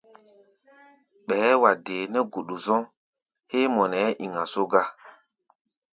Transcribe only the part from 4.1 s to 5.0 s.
iŋa só gá.